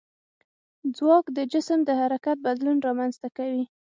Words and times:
ځواک 0.97 1.25
د 1.37 1.39
جسم 1.51 1.79
د 1.85 1.89
حرکت 2.01 2.37
بدلون 2.47 2.77
رامنځته 2.87 3.27
کوي. 3.37 3.63